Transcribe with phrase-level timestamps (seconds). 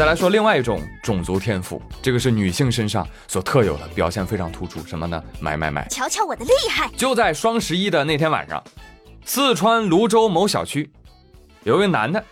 [0.00, 4.80] 再来说另外一种种族天赋，这个是女性身上所特有的，表现非常突出。
[4.86, 5.22] 什么呢？
[5.40, 5.86] 买买买！
[5.88, 6.88] 瞧瞧我的厉害！
[6.96, 8.64] 就在双十一的那天晚上，
[9.26, 10.90] 四川泸州某小区，
[11.64, 12.24] 有一个男的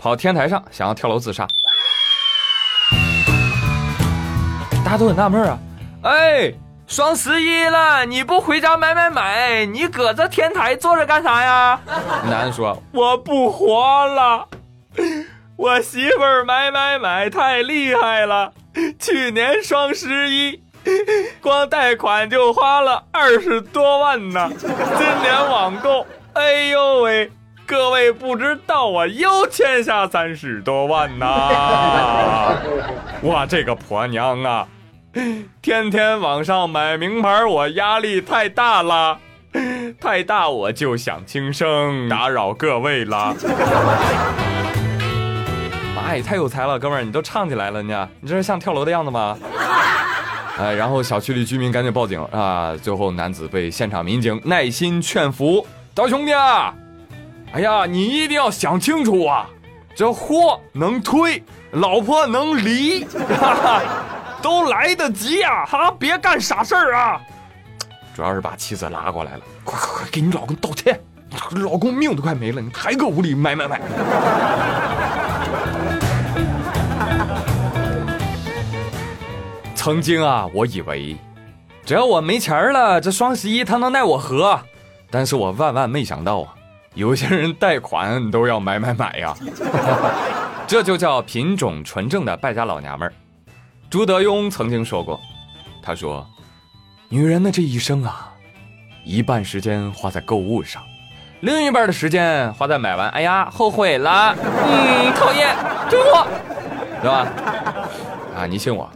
[0.00, 1.46] 跑天台上想要跳楼自杀。
[4.84, 5.56] 大家都很纳闷啊，
[6.02, 6.52] 哎，
[6.88, 11.80] 双十一了，你不回家买买买，你搁这天台坐着干啥呀？
[12.28, 14.48] 男的说：“我不活了。”
[15.56, 18.52] 我媳妇儿买买买太厉害了，
[18.98, 20.62] 去年双十一
[21.40, 24.68] 光贷款就花了二十多万呢，今
[25.22, 27.30] 年网购，哎呦喂，
[27.66, 32.54] 各位不知道啊，又欠下三十多万呐！
[33.22, 34.68] 哇，这个婆娘啊，
[35.62, 39.18] 天天网上买名牌，我压力太大了，
[39.98, 43.34] 太大我就想轻生，打扰各位了。
[46.06, 48.08] 哎，太有才了，哥们儿，你都唱起来了呢！
[48.20, 49.36] 你这是像跳楼的样子吗？
[50.56, 52.76] 哎，然后小区里居民赶紧报警啊！
[52.80, 56.72] 最后男子被现场民警耐心劝服：“大兄弟啊，
[57.52, 59.46] 哎呀，你一定要想清楚啊，
[59.96, 63.04] 这货能退，老婆能离，
[64.40, 65.66] 都来得及呀！
[65.66, 67.20] 哈，别干傻事儿啊！
[68.14, 71.00] 主要是把妻子拉过来了，快快快，给你老公道歉！
[71.56, 73.80] 老公命都快没了，你还搁屋里买买买！”
[79.86, 81.16] 曾经啊，我以为
[81.84, 84.58] 只要我没钱了，这双十一他能奈我何？
[85.12, 86.52] 但是我万万没想到啊，
[86.94, 89.32] 有些人贷款都要买买买呀！
[90.66, 93.14] 这就叫品种纯正的败家老娘们儿。
[93.88, 95.20] 朱德庸曾经说过，
[95.80, 96.26] 他说
[97.08, 98.32] ：“女人的这一生啊，
[99.04, 100.82] 一半时间花在购物上，
[101.42, 105.54] 另一半的时间花在买完，哎呀，后悔了，嗯，讨厌，
[105.88, 106.26] 追我，
[107.00, 107.28] 对吧？
[108.36, 108.90] 啊，你信我。”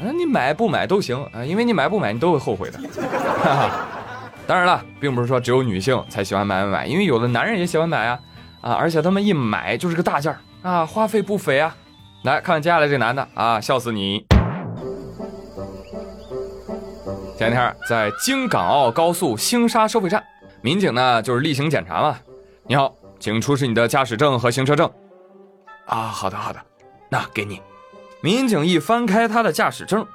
[0.00, 2.78] 那你买不买都行啊，因为你买不买你都会后悔的。
[4.46, 8.18] 当然了，并不是说只有女性才喜欢买买买，因为有的男人也喜欢买啊
[8.62, 8.72] 啊！
[8.72, 11.76] 而且他们一买就是个大件儿啊，花费不菲啊。
[12.24, 14.24] 来看看接下来这男的啊，笑死你！
[17.36, 20.24] 前天在京港澳高速星沙收费站，
[20.62, 22.18] 民警呢就是例行检查嘛。
[22.66, 24.90] 你好，请出示你的驾驶证和行车证。
[25.86, 26.60] 啊，好的好的，
[27.10, 27.60] 那给你。
[28.20, 30.06] 民警一翻开他的驾驶证，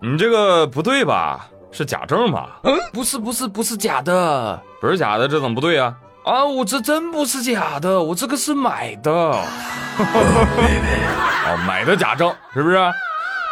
[0.00, 1.46] 你这个不对吧？
[1.72, 2.60] 是假证吧？
[2.62, 5.92] 嗯，不是，不是，不是假的，不是假的，这怎么不对啊？
[6.24, 9.10] 啊，我这真不是假的，我这个是买的。
[9.98, 12.78] 哦，买的假证是不是？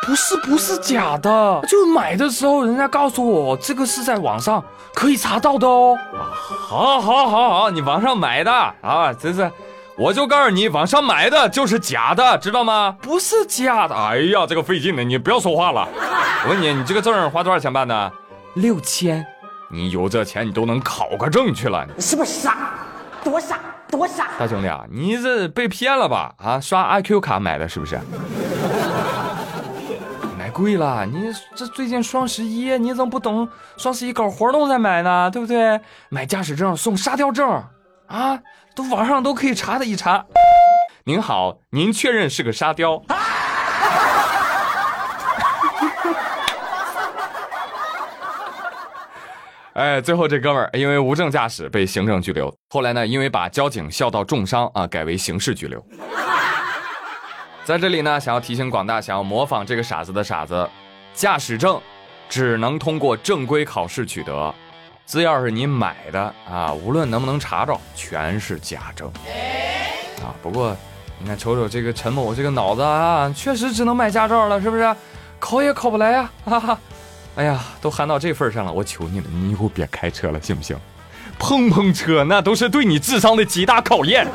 [0.07, 4.63] 不是，不是假的，就买的时候人家告诉我这个是在网上
[4.95, 5.99] 可以查到的哦。
[6.69, 9.13] 好，好，好，好，你网上买的啊？
[9.13, 9.51] 这是。
[9.99, 12.97] 我就告诉你，网上买的就是假的，知道吗？
[13.03, 13.95] 不是假的。
[13.95, 15.87] 哎呀，这个费劲的，你不要说话了。
[16.45, 18.13] 我问你，你这个证花多少钱办的？
[18.55, 19.25] 六千。
[19.71, 21.87] 你有这钱，你都能考个证去了。
[21.95, 22.75] 你是不是傻？
[23.23, 23.61] 多傻，
[23.91, 24.31] 多傻！
[24.39, 26.35] 大兄弟啊，你这被骗了吧？
[26.39, 28.01] 啊，刷阿 Q 卡买的是不是？
[30.37, 31.07] 买贵了。
[31.07, 35.31] 你这最近双十一，你怎么不等双十一搞活动再买呢？
[35.31, 35.79] 对不对？
[36.09, 37.63] 买驾驶证送沙雕证。
[38.13, 38.39] 啊，
[38.75, 40.27] 都网上都可以查的一查。
[41.05, 43.03] 您好，您确认是个沙雕？
[49.73, 55.83] 哎，最后这哥们儿因为无证驾驶被行政拘留，后来呢，因为把交警笑到重伤啊，改为刑事拘留。
[57.65, 60.69] 在这里呢，想要提醒广大想要模仿这个傻子的傻子，
[61.15, 61.81] 驾驶证
[62.29, 64.55] 只能通过正规考试取得。
[65.07, 69.09] 只要是你买的啊，无论能不能查着，全是假证
[70.23, 70.33] 啊。
[70.43, 70.77] 不过，
[71.19, 74.97] 你看，瞅瞅这个陈某这个脑子啊，确实只能买驾照了，是不是？
[75.39, 76.31] 考也考不来呀！
[76.45, 76.79] 哈哈，
[77.35, 80.77] 哎呀，都喊到这份上了，我求你了，你以后别开车了，行不行？
[81.39, 84.27] 碰碰车那都是对你智商的极大考验。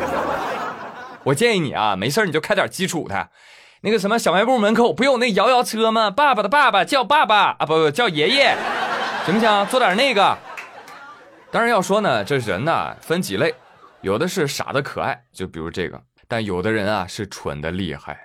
[1.23, 3.29] 我建议你啊，没事你就开点基础的。
[3.81, 6.11] 那个什么小卖部门口不有那摇摇车吗？
[6.11, 8.57] 爸爸的爸爸叫爸爸啊，不不叫爷爷，
[9.25, 9.65] 行不行？
[9.67, 10.37] 做点那个。
[11.49, 13.55] 当然要说呢，这人呢分几类，
[14.01, 15.97] 有的是傻的可爱，就比如这个；
[16.27, 18.21] 但有的人啊是蠢的厉害。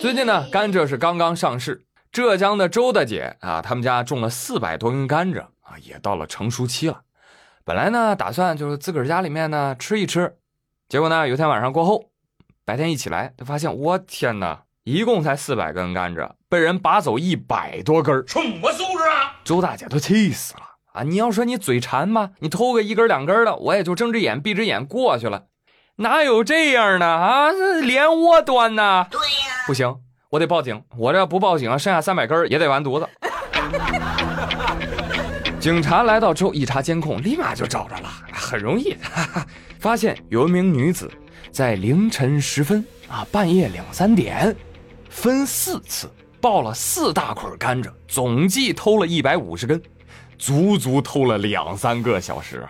[0.00, 7.00] 最近呢，甘蔗是刚刚上市，浙江的周大姐啊，他们家种了四百多根甘蔗啊，也到了成熟期了。
[7.64, 10.36] 本来呢，打算就是自个儿家里面呢吃一吃，
[10.88, 12.10] 结果呢，有天晚上过后，
[12.66, 19.40] 白天一起来，就发现我天哪，一共才四百根甘蔗，被人拔走一百多根儿什么素质啊？
[19.42, 20.67] 周大姐都气死了。
[20.98, 22.30] 啊，你要说你嘴馋吧？
[22.40, 25.44] 你偷个一根两根的，我也就睁只眼闭只眼过去了。
[25.96, 27.52] 哪有这样的啊？
[27.82, 29.06] 连窝端呐？
[29.08, 29.94] 对呀，不行，
[30.30, 30.82] 我得报警。
[30.96, 33.08] 我这不报警，剩下三百根也得完犊子。
[35.60, 39.46] 警察来到之后，一查监控，立马就找着了，很容易，哈哈，
[39.78, 41.08] 发现有一名女子
[41.52, 44.54] 在凌晨时分啊，半夜两三点，
[45.08, 46.10] 分四次
[46.40, 49.80] 抱了四大捆甘蔗，总计偷了一百五十根，
[50.38, 52.66] 足足偷了两三个小时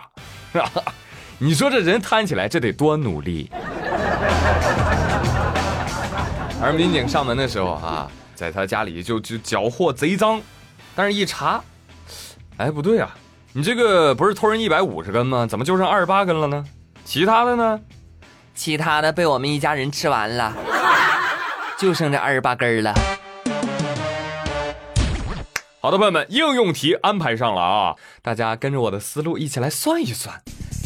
[0.53, 0.69] 啊！
[1.37, 3.49] 你说这人摊起来，这得多努力？
[6.61, 10.41] 而民警上门的时候啊，在他家里就就缴获贼赃，
[10.95, 11.61] 但是一查。
[12.57, 13.09] 哎，不对啊，
[13.53, 15.45] 你这个不是偷人一百五十根吗？
[15.45, 16.65] 怎么就剩二十八根了呢？
[17.05, 17.79] 其他的呢？
[18.53, 20.53] 其他的被我们一家人吃完了，
[21.77, 22.93] 就剩这二十八根了。
[25.81, 30.35] 好的，朋友们，应用题安排上了啊，大家跟着我的思路一起来算一算，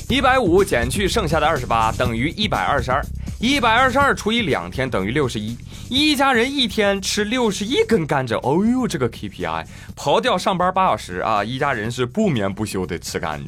[0.07, 3.03] 一百五减去剩下的二十八等于一百二十二。
[3.39, 5.57] 一百二十二除以两天等于六十一，
[5.89, 8.37] 一家人一天吃六十一根甘蔗。
[8.43, 9.65] 哦呦，这个 KPI，
[9.97, 13.47] 刨掉上班八小时啊，一家人是不眠不休的吃甘蔗。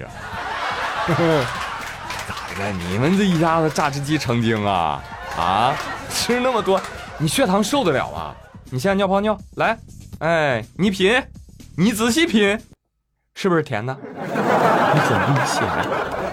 [2.28, 2.72] 咋的？
[2.90, 5.02] 你们这一家子榨汁机成精啊？
[5.38, 5.78] 啊，
[6.10, 6.82] 吃那么多，
[7.20, 8.34] 你血糖受得了吗？
[8.72, 9.78] 你现在尿泡尿来，
[10.20, 11.22] 哎，你品，
[11.78, 12.58] 你仔细品，
[13.34, 13.96] 是不是甜的？
[14.24, 15.64] 你很危险。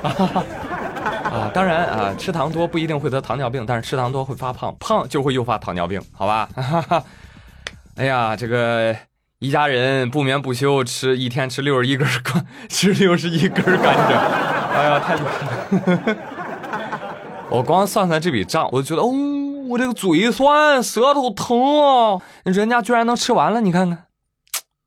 [1.32, 6.48] 啊，当然啊，吃糖多不一定会得糖尿病，但是吃糖多会发胖，胖就会诱发糖尿病，好吧？
[7.96, 8.94] 哎呀，这个
[9.38, 14.16] 一家人不眠不休吃，一天吃六十一根甘，吃六十一根甘蔗，
[14.74, 16.16] 哎呀，太厉害了！
[17.50, 19.12] 我光算算这笔账，我就觉得，哦，
[19.72, 22.20] 我这个嘴酸，舌头疼啊！
[22.44, 24.04] 人家居然能吃完了，你看看。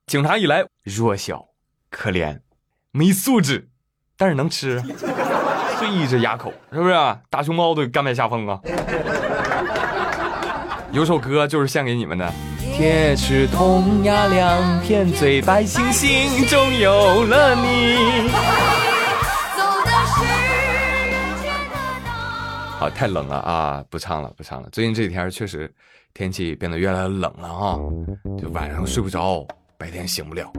[0.05, 1.47] 警察一来，弱小、
[1.89, 2.41] 可怜、
[2.91, 3.67] 没素质，
[4.15, 4.83] 但是能吃。
[5.91, 6.95] 一只牙口，是不是
[7.29, 8.59] 大熊猫都甘拜下风啊？
[10.91, 12.31] 有首歌就是献给你们的。
[12.59, 18.24] 铁齿铜牙两片嘴，百姓心中有了你。
[22.77, 23.83] 好，太冷了啊！
[23.89, 24.67] 不唱了，不唱了。
[24.69, 25.73] 最近这几天确实
[26.13, 27.79] 天气变得越来越冷了啊，
[28.37, 30.51] 就晚上睡不着，白天醒不了，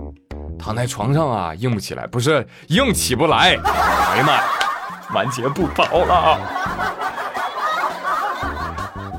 [0.58, 3.54] 躺在床上啊硬不起来，不是硬起不来。
[3.62, 5.14] 哎呀妈！
[5.14, 6.40] 完结不保了。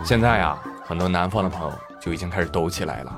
[0.04, 3.16] 现在啊，很多南方的朋友就已经开始抖起来了。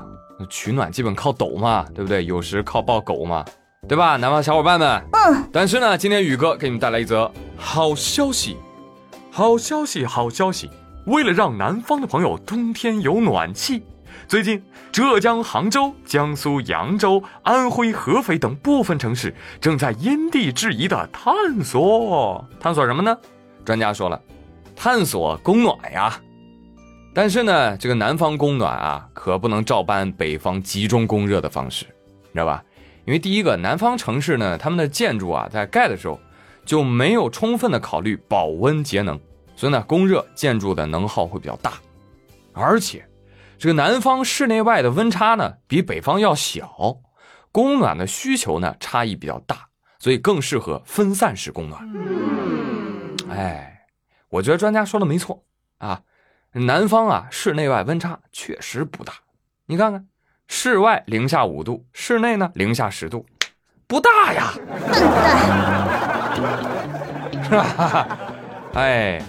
[0.48, 2.24] 取暖基本靠抖嘛，对不对？
[2.26, 3.44] 有时靠抱狗嘛，
[3.88, 4.16] 对吧？
[4.16, 5.02] 南方小伙伴们。
[5.12, 5.48] 嗯。
[5.50, 8.58] 但是呢，今天宇哥给你们带来一则好消息，
[9.32, 10.68] 好消息，好消息！
[11.06, 13.82] 为了让南方的朋友冬天有暖气。
[14.26, 14.60] 最近，
[14.90, 21.32] 浙江杭州、江苏扬州、安徽合肥等部分城市正在因地制宜的探
[21.62, 23.16] 索，探索什么呢？
[23.64, 24.20] 专家说了，
[24.74, 26.20] 探索供暖呀。
[27.14, 32.64] 但是呢，这个南方供暖啊，可不能照搬北方集中供热的方式，你知道吧？
[33.06, 36.20] 因为第一个，南方城市呢，他们的建筑啊，在盖的时候
[36.64, 39.18] 就没有充分的考虑保温节能，
[39.56, 41.74] 所以呢，供热建筑的能耗会比较大，
[42.52, 43.06] 而且。
[43.58, 46.96] 这个南方室内外的温差呢，比北方要小，
[47.52, 49.68] 供暖的需求呢差异比较大，
[49.98, 51.86] 所以更适合分散式供暖。
[53.28, 53.84] 哎，
[54.30, 55.44] 我觉得专家说的没错
[55.76, 56.00] 啊，
[56.52, 59.12] 南方啊室内外温差确实不大。
[59.66, 60.06] 你看看，
[60.48, 63.26] 室外零下五度，室内呢零下十度，
[63.86, 64.54] 不大呀。
[67.42, 68.06] 是吧？
[68.74, 69.20] 哎，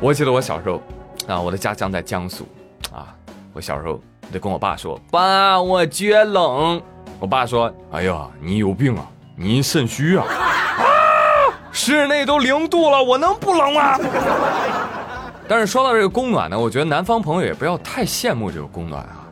[0.00, 0.80] 我记得我小时候
[1.28, 2.46] 啊，我的家乡在江苏
[2.92, 3.08] 啊。
[3.52, 4.00] 我小时候
[4.32, 6.80] 得跟我爸说：“爸，我觉冷。”
[7.18, 10.24] 我爸说：“哎呀，你有病啊，你肾虚啊！
[10.28, 13.98] 啊，室内都零度了，我能不冷吗？”
[15.48, 19.25] 但是说到这个供暖呢，我觉得南方朋友也不要太羡慕这个供暖啊。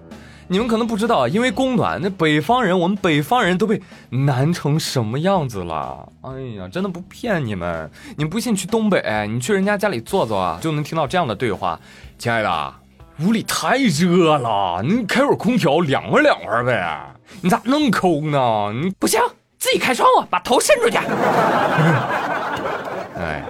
[0.48, 6.08] 你们可能不知道，因为供暖，那北方人，我们北方人都被难成什么样子了。
[6.20, 11.80] 哎呀，真的不骗你们，你们不信去东北，你去人家家里坐坐啊，就能听到这样的对话
[12.18, 12.74] ：“亲爱的。”
[13.20, 17.14] 屋里太热了，你开会儿空调凉快凉快呗。
[17.42, 18.72] 你咋那么抠呢？
[18.72, 19.20] 你不行，
[19.56, 20.96] 自己开窗户，把头伸出去。
[23.16, 23.44] 哎，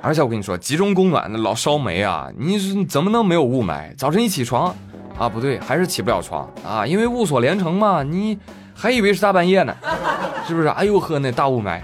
[0.00, 3.92] 而且我跟你说，集中供暖的老烧煤啊，你说怎么能没有雾霾？
[3.96, 4.72] 早晨一起床
[5.18, 8.38] 啊，不对，还是起不了床啊，因为雾锁连城嘛，你
[8.74, 9.74] 还以为是大半夜呢，
[10.46, 10.68] 是不是？
[10.68, 11.80] 哎呦呵，那大雾霾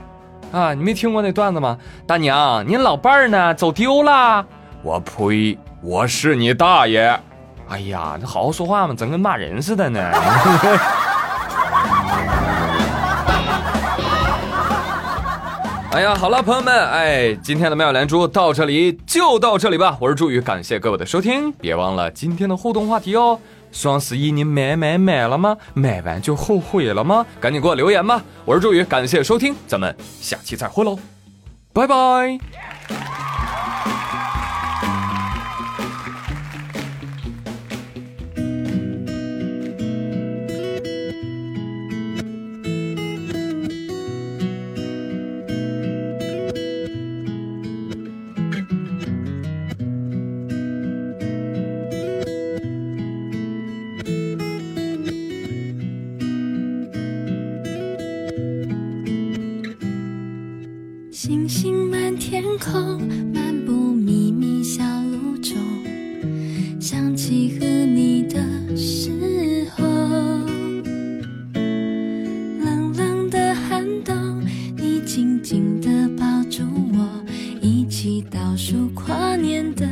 [0.52, 1.78] 啊，你没听过那段子吗？
[2.06, 3.54] 大娘，您老伴儿呢？
[3.54, 4.44] 走丢了？
[4.82, 5.58] 我呸！
[5.82, 7.18] 我是你大爷！
[7.68, 10.00] 哎呀，你好好说话嘛，怎跟骂人似的呢？
[15.92, 19.98] 哎呀，好了，朋友们，哎，今天的妙连珠到这里就到这里吧。
[20.00, 23.38] 我是朱宇，感谢各位的收听，别忘了今天的互动话题哦。
[23.70, 25.54] 双十一你买买买了吗？
[25.74, 27.26] 买完就后悔了吗？
[27.38, 28.22] 赶紧给我留言吧。
[28.46, 30.98] 我是朱宇，感谢收听，咱们下期再会喽，
[31.74, 32.38] 拜拜。
[75.42, 76.62] 紧紧地抱住
[76.94, 77.08] 我，
[77.60, 79.84] 一起倒数跨年的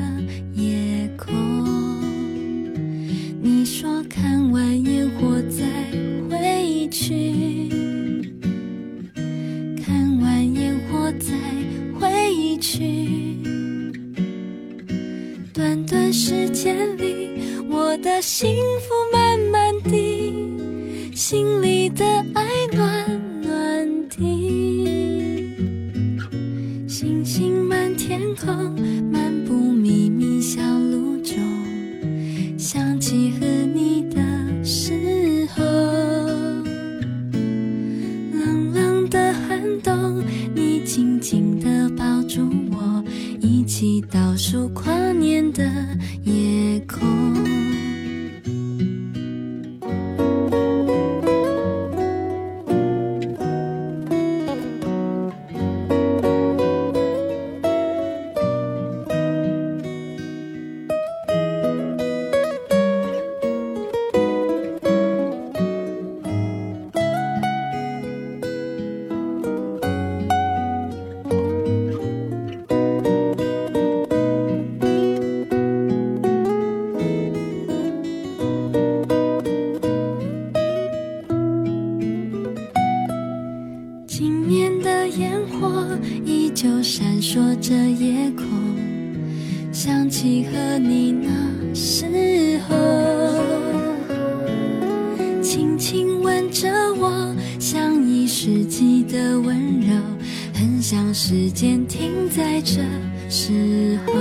[101.23, 102.81] 时间停在这
[103.29, 104.15] 时候。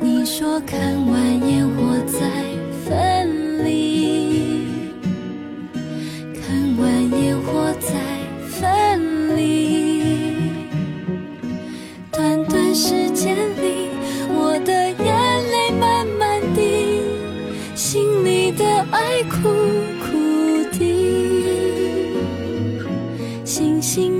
[0.00, 2.18] 你说看完烟火再
[2.82, 4.62] 分离。
[6.40, 6.88] 看完
[7.20, 7.92] 烟火再
[8.48, 10.02] 分离，
[12.10, 13.90] 短短时间里，
[14.30, 14.96] 我的眼
[15.52, 17.02] 泪慢慢滴，
[17.74, 19.42] 心里的爱苦
[20.00, 20.16] 苦
[20.72, 20.80] 的。
[23.44, 24.15] 星星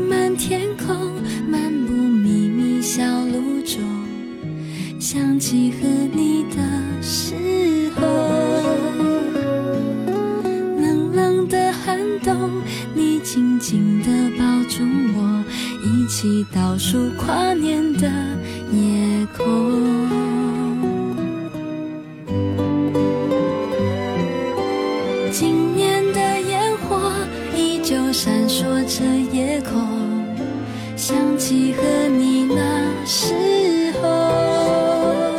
[25.39, 27.13] 今年的烟火
[27.55, 29.05] 依旧闪烁着
[29.37, 30.27] 夜空，
[30.97, 35.35] 想起和你那时候。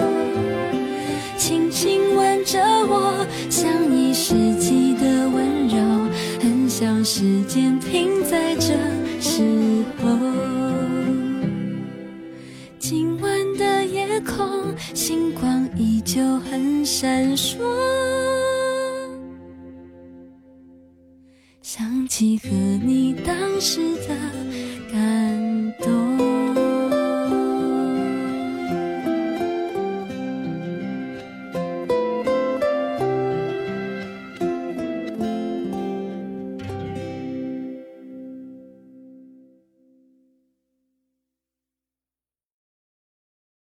[1.36, 6.08] 轻轻吻着我，像一世纪的温柔，
[6.42, 8.76] 很想时间停在这
[9.20, 9.42] 时
[10.00, 10.16] 候。
[12.78, 14.48] 今晚的夜空，
[14.94, 17.58] 星光依旧很闪烁，
[22.18, 22.50] 想起和
[22.84, 24.16] 你当时的
[24.92, 25.27] 感